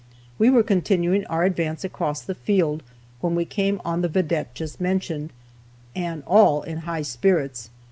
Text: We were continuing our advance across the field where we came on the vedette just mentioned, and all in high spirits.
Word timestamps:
We 0.39 0.49
were 0.49 0.63
continuing 0.63 1.27
our 1.27 1.43
advance 1.43 1.83
across 1.83 2.23
the 2.23 2.33
field 2.33 2.81
where 3.19 3.31
we 3.31 3.45
came 3.45 3.79
on 3.85 4.01
the 4.01 4.09
vedette 4.09 4.55
just 4.55 4.81
mentioned, 4.81 5.31
and 5.95 6.23
all 6.25 6.63
in 6.63 6.79
high 6.89 7.03
spirits. 7.03 7.69